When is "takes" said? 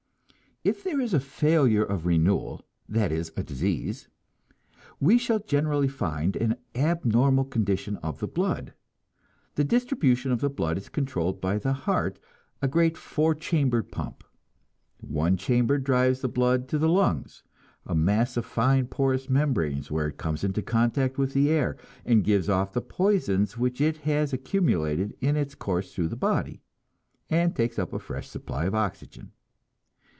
27.55-27.79